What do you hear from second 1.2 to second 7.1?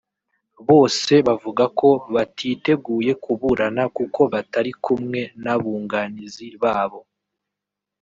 bavuga ko batiteguye kuburana kuko batari kumwe n’abunganizi babo